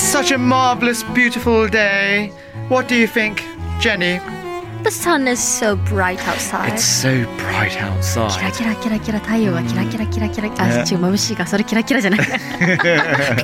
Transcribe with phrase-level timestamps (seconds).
[0.00, 2.32] It's such a marvelous, beautiful day.
[2.68, 3.44] What do you think,
[3.80, 4.18] Jenny?
[4.82, 6.72] The sun is so bright outside.
[6.72, 8.52] It's so bright キラ outside.
[8.56, 12.24] キラキラキラ太陽がキラキラキラキラあ、ね違う眩しいかそれキラキラじゃないピ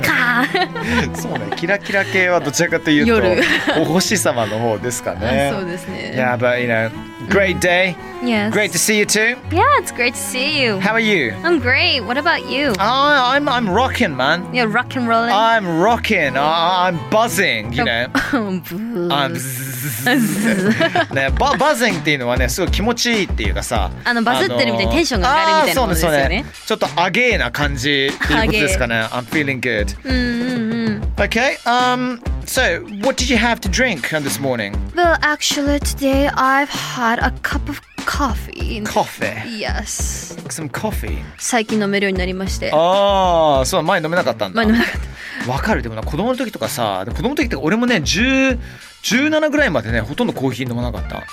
[0.01, 3.35] カーンそうね、キラキラ系はどちらかという夜
[3.75, 5.51] とお星様の方ですかね。
[5.53, 6.89] そうですね Yeah, but you know,
[7.29, 7.95] Great day.
[8.23, 8.51] Yes.
[8.51, 9.35] Great to see you too.
[9.51, 10.79] Yeah, it's great to see you.
[10.79, 11.33] How are you?
[11.43, 12.01] I'm great.
[12.01, 12.73] What about you?
[12.79, 14.53] Oh, I'm I'm rocking, man.
[14.53, 15.31] You're rock and rolling.
[15.31, 16.37] I'm rocking.
[16.37, 17.73] I- I'm buzzing.
[17.73, 18.07] You oh, know.
[18.33, 19.33] Oh, I'm
[20.03, 34.09] buzz- ね、ババズンっていうのはねすごい気持ちいいっていうかさあのバズってるみたいにテンションが上がるみたいなことですよね,、あーそうねそうねちょっとアゲーな感じっていうことですかね I'm feeling good うんうんうん Okay um, so what did you have to drink
[34.23, 41.23] this morning Well actually today I've had a cup of coffee Coffee Yes some coffee
[41.37, 45.01] 最近飲めるようになりましてああそう前飲めなかったんだ前飲めなかっ
[45.47, 48.59] わかるでもな子供の時とかさ子供の時って俺もね10
[49.03, 51.23] 17ぐらいまでねほとんどコーヒー飲まなかった、た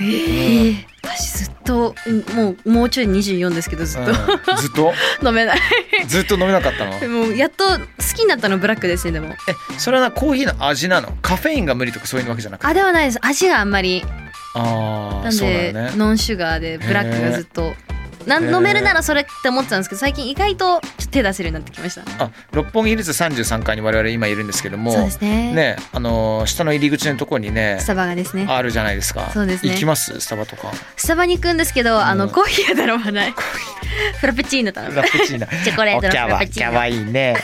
[0.00, 4.14] ええ私ずっとうんもうもうちょい24ですけどずっと、うん。
[4.56, 4.92] ずっと？
[5.26, 5.58] 飲めない。
[6.06, 7.00] ずっと飲めなかったの？
[7.00, 7.78] でもやっと好
[8.14, 9.28] きになったのブラックですねでも。
[9.28, 9.34] え
[9.78, 11.16] それはなコーヒーの味なの？
[11.22, 12.66] カフェインが無理とかそういうわけじゃなくて？
[12.68, 13.18] あではないです。
[13.22, 14.04] 味があんまり。
[14.54, 15.92] ああなんで、そうだよね。
[15.96, 17.74] ノンシュガーでブラックがずっと
[18.26, 22.24] な飲めるならそれって思ってたんですけど最近意外とちょっと手出せるようになってきました。
[22.24, 25.52] あ六本木ヒルズ33階に我々今いるんですけどもそうですね。
[25.54, 28.46] ねあのー下の入り口のところにねスタバがですね。
[28.48, 29.30] あるじゃないですか。
[29.32, 29.72] そうですね。
[29.72, 30.20] 行きます？
[30.20, 30.72] スタバとか。
[30.96, 32.18] スタバに行くんですけどあうん。
[32.18, 33.34] のコーヒーは頼まない。
[34.20, 34.96] フラペチーノ頼む。
[34.96, 36.70] ラペチーナ チョコレートのフラペチーノ。
[36.70, 37.36] キャワいいね。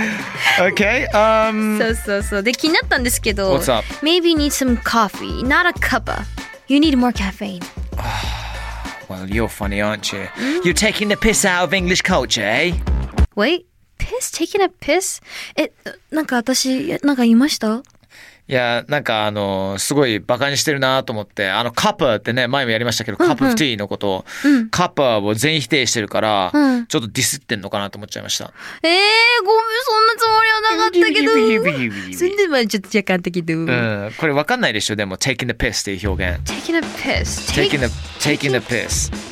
[0.58, 2.42] OK um そうそうそう。
[2.42, 3.86] で気になったんですけど What's up?
[4.04, 5.42] Maybe you need some coffee.
[5.46, 6.22] Not a cuppa.
[6.68, 7.60] You need more caffeine
[9.12, 10.26] Well you're funny aren't you?
[10.64, 12.72] You're taking the piss out of English culture eh?
[13.36, 13.66] Wait
[13.98, 14.30] piss?
[14.32, 15.22] Taking a piss?
[15.54, 15.70] え
[16.10, 17.82] なんか私なんか言いました
[18.48, 28.52] いやなんかあのーすごいバカにしてるなと思ってあのカッパーってね前もやりましたけど、カップティーのことを、うんカッパーを全否定してるから、うんちょっとディスってんのかなと思っちゃいました
[28.82, 28.90] えー、
[29.44, 30.41] ごめんそんなつも
[31.00, 31.30] ったけど
[32.16, 37.86] そんでまあちょっと若干的で、うん、これわかんないでしょでも taking the piss っていう表現 Taking the piss taking the
[38.20, 39.31] taking the piss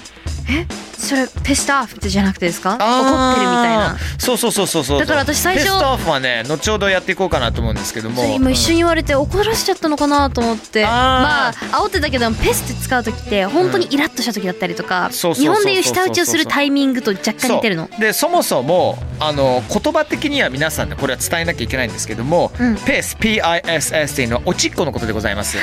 [0.99, 2.75] それ pissed off ってじゃなくてですか？
[2.75, 3.91] 怒ってるみたいな。
[3.93, 4.99] あーそうそうそうそうそう。
[4.99, 8.25] だから私最初 pissed off はね後ほどやっていこうかなと思うんですけども。
[8.34, 10.84] 今一緒に言われて怒らせちゃったのかなと思って。
[10.84, 10.91] あー。
[10.93, 11.53] まあ
[11.83, 17.88] 煽ってたけどペスって使う時って本当にイラッとした時だったりとか、日本でいう舌打ちをするタイミングと若干似てるの。
[17.99, 22.75] でそもそもあの言葉的には皆さんねこれは伝えなきゃいけないんですけども、うん。
[22.75, 25.56] piss PISS っていうのはおちっこのことでございます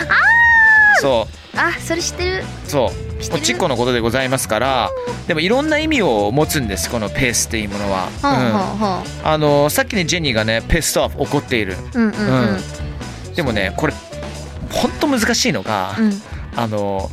[1.00, 1.58] そう。
[1.58, 2.44] あそれ知ってる？
[2.66, 2.90] そう。
[3.22, 3.41] 知ってる？
[3.41, 4.90] おちっこのことでございますから
[5.28, 8.09] でもいろんな意味を持つんですこのペースっていうものは、
[9.24, 12.57] あのさっきねジェニーがねペストオフ怒っている、ううんうん。
[13.27, 13.36] うん。
[13.36, 13.94] でもねこれ
[14.71, 16.12] ほんと難しいのが、うん。
[16.56, 17.10] あの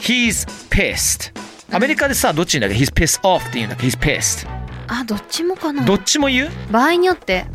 [0.00, 1.32] He's pissed
[1.74, 4.48] アメリカでさどっち言うんだっけ？He's pissed off って言うんだっけ？He's pissed
[4.86, 5.84] あどっちもかな。
[5.84, 6.50] どっちも言う？
[6.70, 7.46] 場合によって。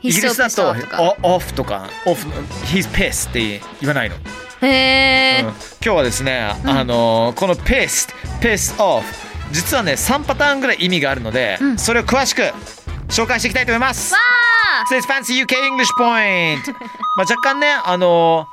[0.00, 2.28] イギリスだと so pissed off とかオフとかオフ
[2.66, 4.16] He's pissed って言わないの、
[4.62, 5.48] へえ、うん。
[5.48, 9.02] 今日はですね、あのこの pissed pissed off
[9.52, 11.78] 実はね3パターンぐらい意味があるので、うん。
[11.78, 12.42] それを詳しく
[13.08, 14.14] 紹介していきたいと思います。
[14.90, 16.58] Today's Fancy UK English Point.
[17.16, 18.46] まあ若干ねあの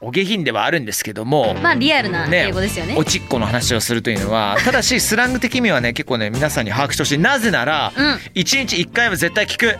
[0.00, 2.94] お下品ではあるんですけども、まあリアルなね英語ですよね。
[2.96, 7.18] おちっこの話をするというのは ただしスラング的にはね結構ね皆さんに把握してほしい。
[7.18, 8.12] なぜなら、うん。
[8.12, 9.76] 1日1回は絶対聞く。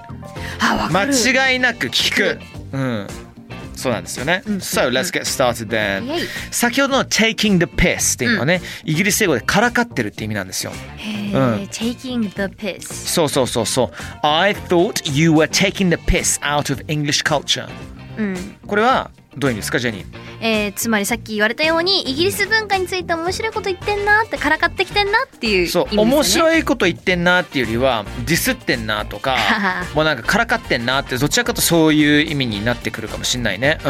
[0.90, 1.14] 間る。
[1.14, 1.86] 違いなく。
[1.86, 2.40] 聞く。
[2.72, 3.06] うん。
[3.78, 4.42] そうなんですよね。
[4.46, 6.08] うん So let's get started then.
[6.50, 10.72] 先ほどの taking the piss っていうのはね、イギリス英語でからかってるって意味なんですよ。
[10.96, 14.26] へうんー taking the piss そうそうそうそう。
[14.26, 17.68] I thought you were taking the piss out of English culture.
[18.18, 20.06] うんこれはどういう意味ですか、ジェニー？
[20.40, 29.36] えーつまりさっき言われたようにイギリス文化について面白いこと言ってんなってからかってきてんなっていう意味ですそう、面い白いこと言ってんなっていうよりは、ディスってんなとか、
[29.94, 33.78] もうなんかからかってんなって、どちらかとそういう意味になってくるかもしれないね。
[33.84, 33.88] う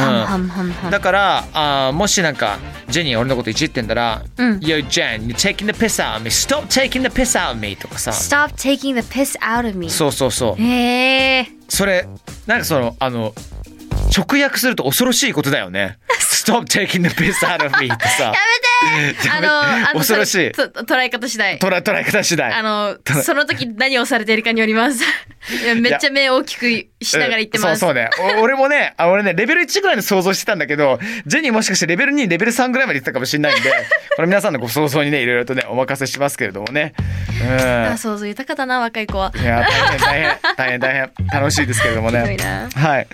[0.89, 0.91] ん。
[0.91, 2.59] だからあーもしなんか
[2.89, 4.59] ジェニー俺のこといじってんだら「うん。
[4.59, 6.31] Yo Jen you're taking the piss out of me.
[6.31, 8.11] Stop taking the piss out of me」とかさ。
[8.13, 10.63] Stop taking the piss out of me そうそうそう。
[10.63, 12.07] へえそれ
[12.47, 13.35] なんかそのあの
[14.17, 15.99] 直訳すると恐ろしいことだよね。
[16.21, 18.25] Stop taking the piss out of me ってさ。
[18.25, 18.33] や
[18.97, 19.31] めて。
[19.31, 20.49] あのあの恐ろしい。
[20.49, 21.59] 捉え方次第。
[21.59, 22.53] 捉え捉え方次第。
[22.53, 25.03] あのその時何をされているかによります。
[25.03, 25.75] いや。
[25.75, 28.11] めっちゃ目大きくしながら言ってます、うんそうそうね。
[28.39, 33.71] お俺もねあ俺ねレベル1ぐらいの想像してたんだけどジェニーもしかしてレベル2レベル3ぐらいまで言ってたかもしれないんで
[34.17, 36.95] これ皆さんのご想像にねいろいろとねお任せしますけれどもね。
[37.43, 37.85] うん。
[37.93, 39.33] あ想像豊かだな若い子は。
[39.37, 41.41] いや大変大変大変大変。
[41.41, 42.37] 楽しいですけれどもね。
[42.75, 43.07] はい。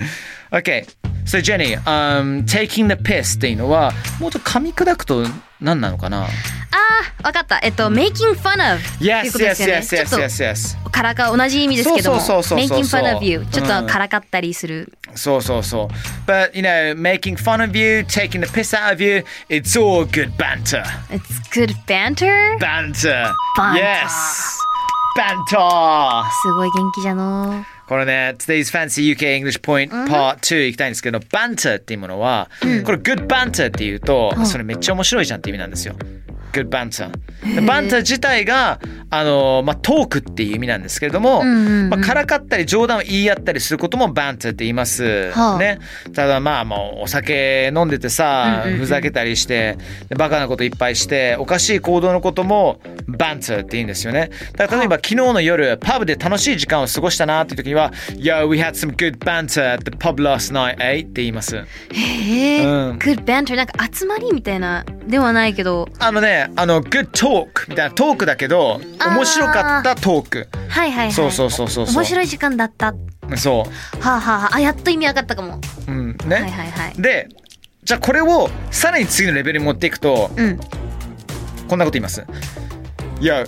[0.50, 0.86] OK。
[1.26, 5.24] So Jenny、um, taking the piss っていうのはもっと噛み砕くと
[5.58, 10.90] 何なのかなあーわかったえっと making fun of っていう ?Yes, ことです yes, よね yes, yes, と yes, yes.
[10.90, 16.30] からか同じ意味ですけどもそうそうそうそう making そう fun of you ちょっうんとからかったりする、そうそうそう。
[16.30, 20.36] But, you know, making fun of you, taking the piss out of you, it's all good
[20.36, 20.84] banter.
[21.10, 23.32] It's good banter Banter.
[23.56, 23.78] Banter.
[23.80, 24.58] Yes.
[25.16, 26.24] Banter.
[26.42, 32.48] すごい元気じゃのこれね、Today's Fancy UK English Point Part 2行きたいんですけど、banter っていうものは、
[32.84, 35.94] これ good banter っていうと、それめっちゃ面白いじゃんって意味なんですよ。
[36.54, 37.10] Good banter。
[37.44, 38.78] で banter 自体が、
[39.10, 45.30] あの、まあ、トークっていう意味なんですけれども、まあ、からかったり冗談を言い合ったりすることも banter って言います。
[45.32, 45.78] はあね。
[46.14, 49.76] ただまあ、もうお酒飲んでてさ、ふざけたりして、
[50.08, 54.30] でバカなこといっぱいして、おかしい行動のことも banter って言うんですよね。
[54.56, 61.00] だから例えば昨日の夜、パブで楽しい時間を過ごしたなっていう時には、Yo, we had some good banter at the pub last night, eh?
[61.00, 61.56] って言います。
[61.56, 61.62] へ
[61.92, 70.48] え、うん good banter なんか集まりみたいなではないけどあのね、あの、good talk みたいなトークだけど、面白かったトーク。
[70.68, 71.86] はいはいはいそうそうそうそう。
[71.86, 72.94] 面白い時間だった
[73.28, 73.66] はそ
[74.00, 75.90] あ、はあはあ、あやっと意味わかったかもう。
[75.90, 76.16] うん。
[76.26, 76.36] ね。
[76.36, 77.28] はいはいはいで、
[77.84, 80.58] じゃあこれをさらに次のレベルに持っていくと、うん
[81.68, 82.24] こんなこと言います。
[83.20, 83.44] いや、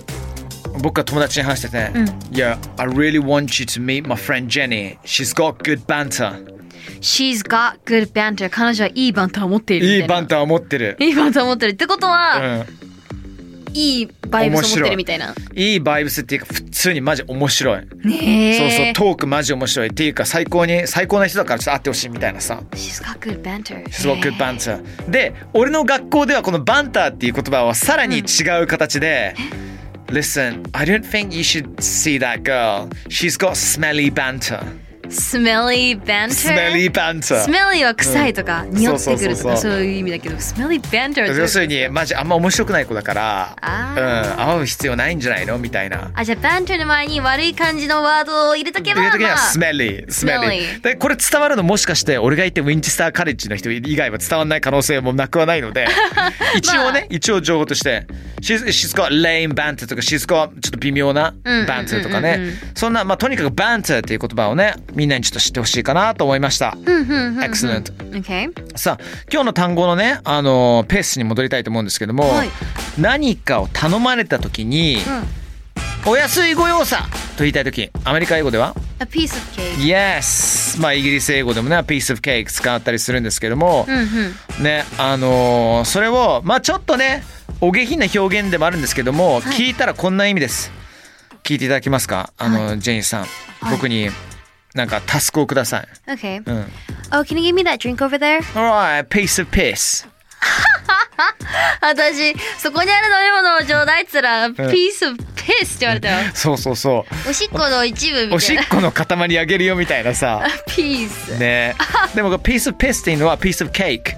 [0.81, 4.97] 僕が友達に話してて、うんいや、I really want you to meet my friend Jenny.
[5.03, 6.57] She's got good banter.
[7.01, 10.97] She's got good banter 彼女はいいバンターを持っているいいバンタターを持ってる。
[10.99, 12.86] いいバンターを持ってるってことは、うん。
[13.77, 17.81] いいバイブスを持ってるみたいないいバイブスっていうか普通にマジ面白い。
[18.07, 19.89] ねえそうそう、トークマジ面白い。
[19.89, 22.59] っていうか最高に、最高な人だからちょっと会ってほしいみたいなさ。
[22.71, 25.09] She's got good banter すごく good banter。
[25.09, 29.35] で、俺の学校ではこのバンターっていう言葉はさらに違う形で、
[30.07, 32.89] Listen, I don't think you should see that girl.
[33.09, 34.86] She's got smelly banter.
[35.09, 36.29] Smelly banter?
[36.33, 37.43] Smelly banter.
[37.43, 39.57] smelly は臭いとか、匂ってくるとか。
[39.57, 45.57] そういう意味だけど smelly banter はどういう要するに、マジあんま面白くない子だから、あうん、ー会う必要ないんじゃないの？
[45.57, 46.11] みたいな。
[46.13, 49.45] あじゃあ banter の前に悪い感じのワードを入れとけばという時にはまあ。
[49.51, 50.81] smelly, smelly.
[50.81, 55.87] で、これ伝わるのもしかして、俺が言ってウィンチスターカレッジの人以外は伝わらない可能性もなくはないので、
[56.55, 58.05] 一応ね、一応情報として、
[58.41, 61.69] she's, she's got lame banter とか、she's got ちょっと微妙なうんうんうんうん。
[61.69, 62.39] banter とかね、
[62.75, 66.75] そんな、まあ、とにかく banter っていう言葉をね、みんなにちょっと知ってほしいかなと思いました。
[66.75, 67.43] うんうんうんうん。
[67.43, 67.93] Excellent。
[68.19, 72.49] Okay さあ、今日の単語のね、あのペースに戻りたいと思うんですけども、はい。
[72.97, 74.97] 何かを頼まれた時に、
[76.07, 77.05] お安いご用さ
[77.37, 80.81] と言いたい時、アメリカ英語では？A piece of cake Yes!
[80.81, 84.63] まあイギリス英語でもね、piece of cake 使ったりするんですけども、うんうん。
[84.63, 87.23] ね、あのーそれを、まあちょっとね、
[87.61, 89.43] お下品な表現でもあるんですけども、はい。
[89.43, 90.71] 聞いたらこんな意味です。
[91.43, 92.33] 聞いていただけますか？
[92.39, 93.25] あの、ジェニーさん、
[93.69, 94.09] 僕に
[94.73, 95.87] なんかタスクをください。
[96.07, 96.65] Okay うん。
[97.11, 98.41] Oh can you give me that drink over there?
[98.53, 100.07] Alright, piece of piss.
[101.81, 107.29] 私そこにある飲み物をちょうだいっつったら piece of piss って言われたよそうそうそう。
[107.29, 110.45] おしっこの一部みたいなおしっこの塊あげるよみたいなさ。
[110.67, 111.75] ピースね。
[112.13, 114.15] でも、piece of piss っていうのは piece of cake。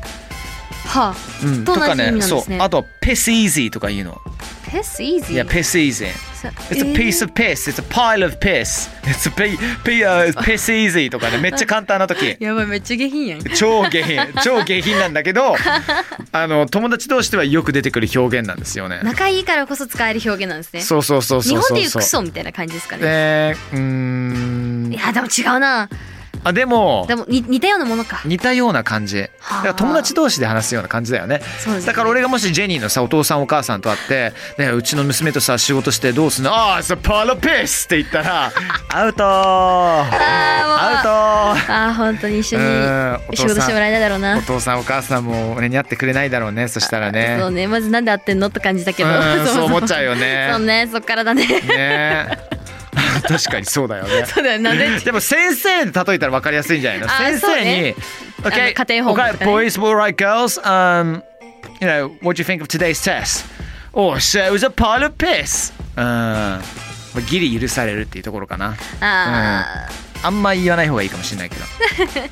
[0.88, 2.58] はあ、うん、と同じ意味なんですねそう。
[2.62, 4.22] あと、piss easy とか言うの。
[4.70, 6.08] Piss easy いや、piss easy。
[6.40, 7.70] そ It's a piece of piss.
[7.70, 8.90] It's a pile of piss.
[9.04, 12.38] It's a p p uh, piss easy とかね、 めっちゃ簡単な時。
[12.40, 15.56] やばいめっちゃ下品やん超下品、 超下品なんだけど、
[16.32, 19.02] あの友達同士ではよく出てくる表現なんですよね。
[19.04, 21.62] 仲いいからこそ使える表現なんですねそうそうそうそうそう。
[21.62, 24.98] 日本でいうクソみたいな感じですかねで、うーんい。
[24.98, 25.90] やでも違うな
[26.44, 27.06] あでも。
[27.08, 28.22] でもに似たようなものか。
[28.26, 29.22] 似たような感じ。
[29.22, 31.42] だから友達同士で話すような感じだよね。
[31.60, 31.88] そうですね。
[31.88, 36.54] だから俺がもしジェニーのさお父さんお母さんと会って、ね、うちの娘とさ仕事してどうすんの？
[36.54, 38.52] ああ、it's a pile of piss って言ったら
[38.90, 40.04] アウトア
[41.02, 41.10] ウト
[41.74, 43.20] あー本当に一緒にうん。
[43.28, 44.38] お父さん仕事してもらえないだろうな。
[44.38, 47.38] お父さんお母さんも俺に会ってくれないだろうねそしたらね。
[47.40, 47.68] そうね。
[47.68, 48.48] まずなんで会ってんの？
[48.48, 49.10] って感じだけど。
[49.10, 50.50] うん もそう思っちゃうよね。
[50.54, 51.46] そうねそっからだね。
[51.46, 52.59] ね
[53.22, 57.96] 確かにそうだよねそうだよなんででも先生で例えたら分かりやすいんじゃないのあ先生に、ね
[58.42, 61.22] Okay, 家庭訪問とか okay, ね boys, all right, girls, um,
[61.82, 63.46] you know, what do you think of today's test?
[63.94, 65.74] Oh, so it was a pile of piss.
[65.98, 66.62] うん、ま
[67.18, 68.78] あギリ許されるっていうところかな。
[69.02, 70.09] ああん
[70.42, 71.66] ま言わない方がいいかもしれないけど。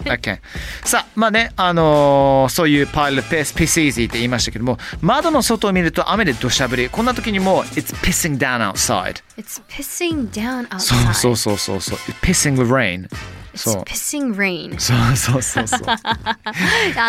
[0.14, 0.40] okay.
[0.84, 6.90] さあ、まあね、あのーそういう pile of piss, piss easy って言いましたけども、窓の外を見ると雨で土砂降り。
[6.90, 9.22] こんな時にも、it's pissing down outside.
[9.38, 11.98] It's pissing down そう outside そうそうそうそう。
[12.22, 13.08] pissing with rain.
[13.56, 13.82] そう。
[13.84, 15.80] pissing rain そうそうそうそう。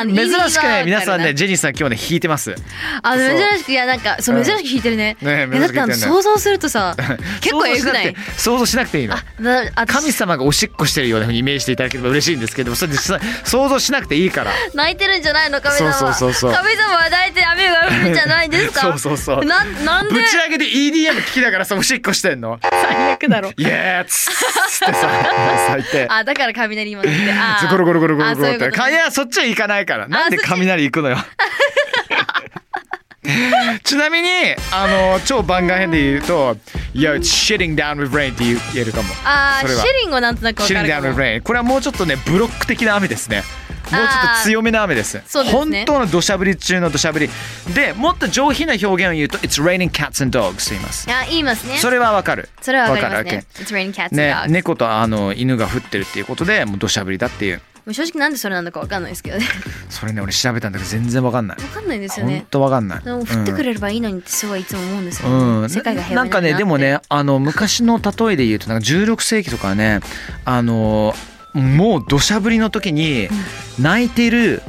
[0.08, 2.54] 珍しくね、皆さんね、ジェニーさん今日ね、弾いてます。
[3.02, 6.96] あ珍しくいやなんかそううん珍しく弾いてるねね珍しく想像するとさ
[7.40, 8.14] 結構えぐない？
[8.36, 9.16] 想像しなくていいの。
[9.86, 14.52] 神様がおしっこしてるようなふうにイメージしていただければ嬉しいんですけどそれでさ想像しなくていいから。
[14.74, 15.92] 泣いてるんじゃないの神様は。
[15.94, 16.52] そうそうそうそう。
[16.52, 18.80] 神様は泣いて雨が降るんじゃないですか？
[18.80, 19.44] そうそうそう。
[19.44, 20.14] なんなんで？
[20.14, 22.58] ぶち上げで EDM 聞きながらさおしっこしてんの。
[22.62, 23.50] 最悪だろ。
[23.56, 25.08] イエーっつってさ
[25.68, 27.32] 咲いてあだから雷今鳴って。
[27.32, 27.70] あー。
[27.70, 28.64] ゴロゴロゴロゴロゴロって。
[28.90, 30.08] いやそっちは行かないから。
[30.08, 31.16] なんで雷行くのよ
[33.84, 34.28] ちなみに
[34.72, 36.56] あの超番外編で言うと
[36.94, 39.14] 「Yo, it's shitting down with rain」って言う言えるかも。
[39.24, 39.82] あーそれは。
[39.82, 43.44] シェリンゴなんとなくわか Shitting る down か with も rain これはもうちょっとねブロック的な雨ですね。
[43.90, 45.20] もうちょっと強めな雨です。
[45.26, 45.84] そうですね。
[45.84, 47.30] 本当の土砂降り中の土砂降り。
[47.74, 51.06] でもっと上品な表現を言うと「It's raining cats and dogs」と言います。
[51.10, 51.78] あ言いますね。
[51.78, 52.48] それはわかる。
[52.60, 53.24] それはわかる。
[53.24, 57.56] ね猫とあの犬が降ってるっていうことでもう土砂降りだっていう。
[57.56, 59.44] もう正直なんでそれなのかわかんないですけどね。
[59.88, 61.62] それね俺調べたんだけど全然わかんない。
[61.62, 63.02] わかんないですよ本ね当わかんない。
[63.02, 70.00] でも降ってくれればいいのにってすごいいつも思うんですよね、うん、世界が平和なんかねでもねあの昔の例えで言うとなんか16世紀とかはね
[70.44, 71.14] あの
[71.54, 73.28] もう土砂降りの時に
[73.80, 74.62] 泣いている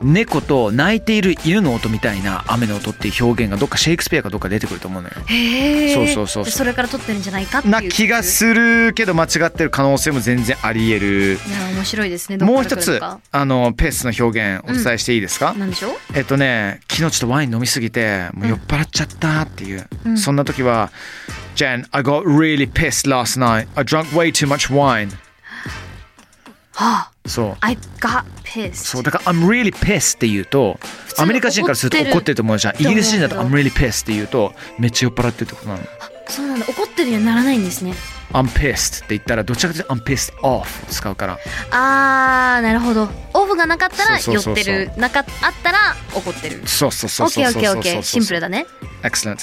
[0.00, 5.14] 猫と泣いている犬の音みたいな雨の音っていう表現がどっかシェイクスピアかどっか出てくると思うのよ。
[5.26, 5.94] へえ。
[5.94, 11.34] そうそうそうそれから撮ってるんじゃないかっていうな気がするけど間違ってる可能性も全然ありえる。
[11.34, 11.38] いや
[11.74, 12.38] 面白いですね。
[12.38, 15.92] もう一つあのペースの表現お伝えしていいですか、なんでしょう？
[16.14, 20.92] えっとね昨日ちょっとワイン飲みすぎてもう酔っ払っちゃったっていう、そんな時は
[21.56, 23.66] 「Jen I got really pissed last night.
[23.74, 25.10] I drank way too much wine.
[26.74, 27.56] はあ」そう。
[27.60, 28.74] I got pissed.
[28.74, 29.02] そう。
[29.02, 32.34] だから「I'm really pissed」って言うと通アメリカ人からすると怒ってる。
[32.36, 35.82] と思うじゃんイギリス人だと「と思 I'm う really pissed」って言うとめっちゃ酔っ払ってるってことなの
[36.28, 37.94] そうなんだ怒ってるにはならないんですね
[38.32, 41.38] 「I'm pissed」って言ったらどちらかというと「I'm pissed off」を使うから。
[41.70, 43.10] あーなるほど。
[43.34, 44.74] オフがなかったらそうそうそうそう。
[44.74, 46.62] 酔ってるなかあったら怒ってる。
[46.66, 47.92] そうそうそうオッケーオッケーオッケー。
[47.94, 48.66] そうそうそうシンプルだね。
[49.02, 49.38] Excellent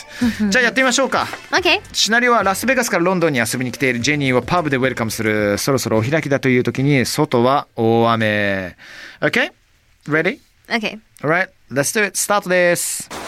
[0.49, 1.27] じゃあやってみましょうか。
[1.51, 5.57] オッケーシナリオはラスベガスからロンドンに遊びに来ているジェニーをパブでウェルカムする。
[5.57, 8.75] そろそろお開きだという時に外は大雨。
[9.21, 9.51] OK?
[10.07, 10.39] Ready?
[10.69, 12.17] オッケー Alright, let's do it.
[12.17, 13.24] スタートです。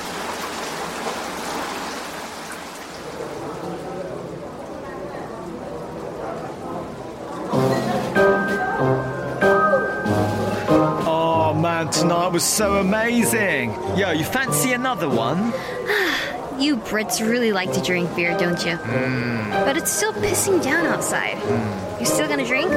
[12.38, 13.72] Was so amazing.
[13.98, 15.52] Yo, you fancy another one?
[16.60, 18.78] You Brits really like to drink beer, don't you?
[18.78, 19.52] Hmm.
[19.52, 21.38] But it's still pissing down outside.
[21.38, 22.00] Hmm.
[22.00, 22.72] You still gonna drink?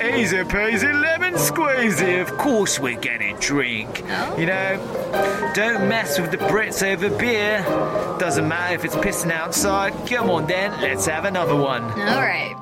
[0.00, 2.22] Easy peasy lemon squeezy.
[2.22, 4.04] Of course we're gonna drink.
[4.06, 4.36] Oh?
[4.38, 7.58] You know, don't mess with the Brits over beer.
[8.20, 9.92] Doesn't matter if it's pissing outside.
[10.08, 11.82] Come on then, let's have another one.
[11.82, 12.56] Alright.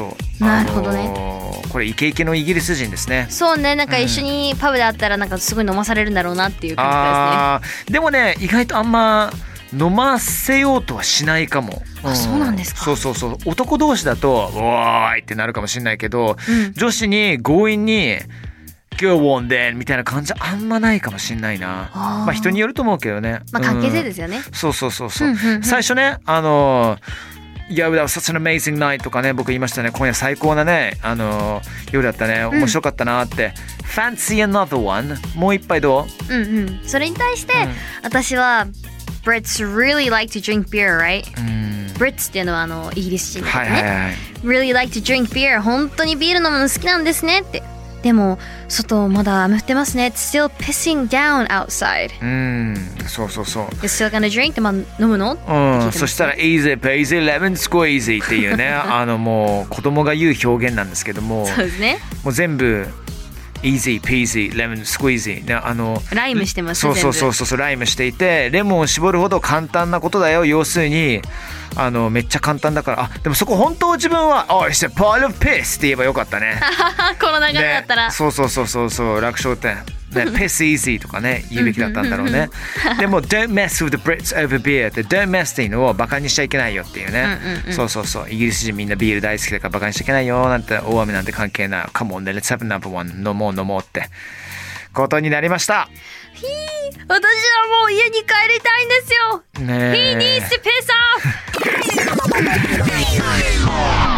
[0.00, 0.44] そう。
[0.44, 3.26] なるほどねあのーこれイケイケのイギリス人ですね。
[3.30, 9.30] そうね、なんか一緒にパブで会ったらなんかすごい飲まされるんだろうなっていう感じであーでもね意外とあんま
[9.72, 11.82] 飲ませようとはしないかも。
[12.02, 18.18] あそうなんですかそうそうそう男同士だと「おーい!」ってなるかもしれないけど、うん女子に強引に
[19.00, 21.90] 「Go on then」みたいな感じあんまないかもしれないな。
[21.94, 23.42] まあ人によると思うけどね。
[23.46, 23.60] すね。
[23.60, 24.04] まあ関係性す。
[24.04, 24.42] ですよね。
[24.52, 25.28] そうそうそうそう。
[25.28, 26.98] うんうんうん最初ねあの
[27.70, 31.62] いや、that was such an amazing night とかね、僕言いましたね、今夜最高なね、あの
[31.92, 33.54] 夜だったね、面白かったなって。
[33.94, 35.16] Fancy another one?
[35.36, 36.80] もう一杯どううんうん。
[36.84, 37.52] それに対して、
[38.02, 38.66] 私は
[39.24, 41.24] Brits really like to drink beer, right?
[41.38, 41.86] うん。
[41.94, 43.70] Brits っていうのはあのイギリス人だかはい。
[43.70, 44.14] はいはい。
[44.42, 47.62] really like to drink beer 本当にビール飲むの好きなんですねって
[48.02, 48.38] でも
[48.68, 52.76] 外まだ雨降ってますね It's still pissing down outside うん
[53.06, 54.54] そうそうそう You're still gonna drink?
[54.54, 62.86] でまあ飲むのうん、そしたら easy peasy lemon squeezy っていうねあのもう子供が言う表現なんですけどもそうですねもう全部
[63.62, 65.44] easy peasy lemon squeezy.
[65.44, 70.44] ねあのライムしてますそうそうそう全そうライムしていてレモンを絞るほど簡単なことだよ。
[70.44, 71.22] 要するに
[71.76, 73.02] あのめっちゃ簡単だから。
[73.04, 76.60] あでもそこ本当自分は「おい it's a pile of piss」って言えばよかったね。
[77.18, 79.78] 部 この流れだったら、ね、そうそうそうそうそう楽勝点
[80.10, 82.50] ね、piss easy とかね言うべきだったんだろうね。
[82.98, 87.38] でも don't mess with the Brits over beer って don't mess っていうのをバカにしちゃいけないよっていうね、
[87.70, 88.30] そうそうそう。
[88.30, 91.84] イギリス人みんなビール大好きだからバカにしちゃいけないよなんて大雨なんて関係ない。
[91.92, 93.08] Come on let's have number one.
[93.26, 94.08] 飲もう飲もうって。
[94.92, 95.88] ことになりました。
[97.06, 97.20] 私は
[97.80, 99.42] もう家に帰りたいんですよ。
[99.66, 101.20] ね He needs to piss off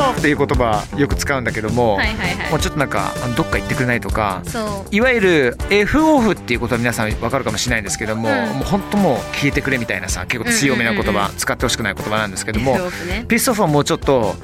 [0.00, 2.50] これ piss off っていう言葉よく使うんだけども、はいはいはい。
[2.50, 4.94] もうちょっとなんかどっか行ってくれないとかそう。
[4.94, 8.58] いわゆる F オフっていうことは皆さん分かるかもしれないんですけども、うん。
[8.58, 11.36] もう本当もう消えてくれみたいなさ結構強めな言葉、うんうんうん。
[11.36, 13.24] 使ってほしくない言葉なんですけどもね。
[13.28, 14.34] ピスオフはもうちょっと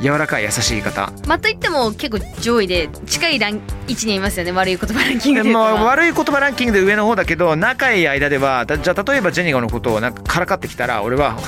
[0.00, 1.10] 柔らかい優しい方。
[1.26, 11.38] まあといっても結構上位で近いラン位置にいますよね悪い言葉ランキングでも悪い言葉ランキングで上の方だけど仲いい間ではだじゃあ例えばジェニガのことをなんかからかってきたら俺は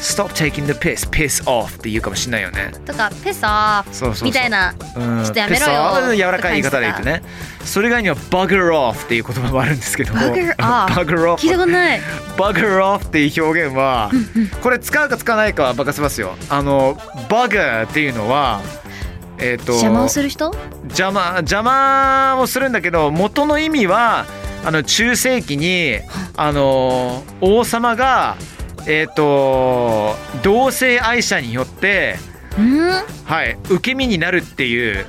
[0.00, 2.72] Stop taking the piss, piss off って言うかもしれないよね。
[2.84, 4.28] とかピスオフそうそうそう。
[4.28, 7.22] みたいなうんちょっとやめろ piss よ off 柔らかい言い方で言うとね。
[7.64, 10.20] それ以外には bugger off っていう言葉もあるんですけども。
[10.20, 12.00] Bugger off off 聞いたことない。
[12.36, 14.10] Bugger off っていう表現は
[14.62, 16.36] これ使うか使わないかは任せますよ。
[16.48, 16.96] あの
[17.28, 18.60] bugger っていうのは
[19.38, 20.54] えっ、と邪魔をする人？
[20.84, 24.26] 邪魔邪魔をするんだけど元の意味は
[24.64, 25.98] あの中世紀に
[26.36, 28.36] あの王様が
[28.86, 32.16] えっ、と同性愛者によって
[32.58, 32.90] うん？
[33.24, 35.04] はい受け身になるっていう、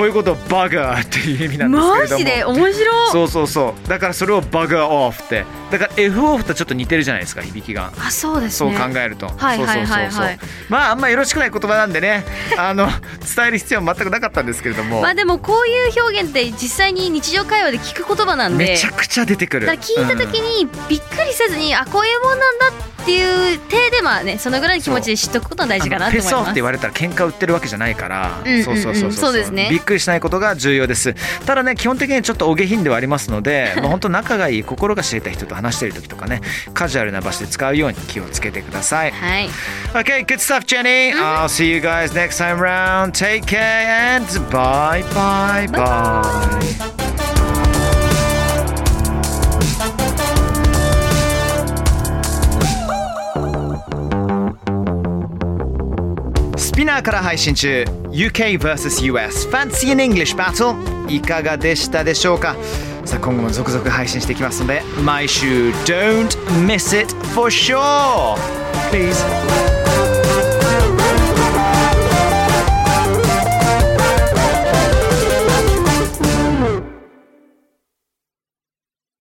[0.00, 1.76] こういうことをバガーっていう意味なんで
[2.08, 2.56] すけれども。
[2.56, 3.10] マジで面白い。
[3.12, 3.88] そうそうそう。
[3.88, 5.44] だからそれをバガーオフって。
[5.70, 7.92] だから F オフとちょっと似てるじゃないですか響きが。
[7.98, 10.38] あそうですそうね考えると、はいはいはいはい。
[10.70, 12.24] まああんまよろしくない言葉なんでね
[12.56, 18.68] あの伝える必要は全くなかったんですけれども、まあでもこういう表現って実際に日常会話で聞く言葉なんで。
[18.70, 19.66] めちゃくちゃ出てくる。
[19.66, 26.30] だから聞いた時にびっくりせずに、あこういうもんなんだっていう体でまあねそのぐらいの気持ちで知っとくことが大事かなと思います。
[26.30, 29.68] ペソって言われたら喧嘩売ってるわけじゃないから、うんうんうんそうそうそうそうですね。
[29.70, 31.14] びっくりしないことが重要です。
[31.46, 36.40] ただね基本的にちょっとお下品ではありますので まあ本当仲がいい心が知れた人と話している時とかね
[36.74, 39.12] カジュアルな場所で使うように気をつけてください。
[39.12, 39.50] はい。
[39.94, 41.12] Okay, good stuff, Jenny.
[41.14, 43.12] I'll see you guys next time round.
[43.12, 47.09] Take care and bye bye bye.
[56.80, 57.84] ピナーから配信中。
[58.10, 60.74] UK vs.US Fancy in English Battle
[61.12, 62.56] いかがでしたでしょうか？
[63.04, 66.28] さあ今後も続々配信していきますので毎週 Don't
[66.66, 68.34] miss it for sure
[68.90, 69.14] Please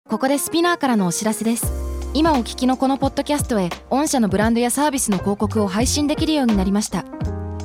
[0.10, 1.70] ここでスピナーからのお知らせです。
[2.14, 7.04] 今お聞きのこのポッドキャストへ御社のブランドやサービスの広告を配信できるようになりました。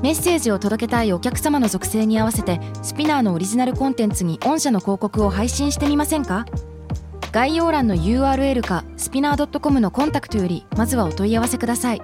[0.04, 6.44] メッセージを届けたいお客様の属性に合わせてスピナーのオリジナルコンテンツに御社の広告を配信してみませんか？
[7.32, 12.02] 概要欄の URL かスピナー .com のコンタクトよりまずはお問い合わせください。